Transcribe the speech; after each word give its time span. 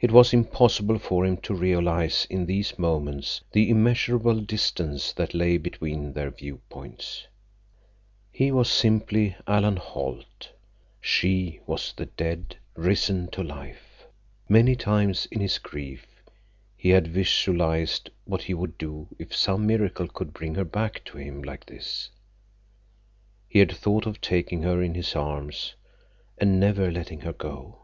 It 0.00 0.10
was 0.10 0.32
impossible 0.34 0.98
for 0.98 1.24
him 1.24 1.36
to 1.42 1.54
realize 1.54 2.26
in 2.28 2.46
these 2.46 2.80
moments 2.80 3.42
the 3.52 3.70
immeasurable 3.70 4.40
distance 4.40 5.12
that 5.12 5.34
lay 5.34 5.56
between 5.56 6.14
their 6.14 6.30
viewpoints. 6.32 7.28
He 8.32 8.50
was 8.50 8.68
simply 8.68 9.36
Alan 9.46 9.76
Holt—she 9.76 11.60
was 11.64 11.92
the 11.92 12.06
dead 12.06 12.56
risen 12.74 13.28
to 13.30 13.44
life. 13.44 14.08
Many 14.48 14.74
times 14.74 15.26
in 15.30 15.38
his 15.38 15.58
grief 15.58 16.24
he 16.76 16.88
had 16.88 17.06
visualized 17.06 18.10
what 18.24 18.42
he 18.42 18.52
would 18.52 18.76
do 18.76 19.06
if 19.16 19.32
some 19.32 19.64
miracle 19.64 20.08
could 20.08 20.32
bring 20.32 20.56
her 20.56 20.64
back 20.64 21.04
to 21.04 21.18
him 21.18 21.40
like 21.40 21.66
this; 21.66 22.10
he 23.46 23.60
had 23.60 23.70
thought 23.70 24.06
of 24.06 24.20
taking 24.20 24.62
her 24.64 24.82
in 24.82 24.94
his 24.94 25.14
arms 25.14 25.76
and 26.36 26.58
never 26.58 26.90
letting 26.90 27.20
her 27.20 27.32
go. 27.32 27.82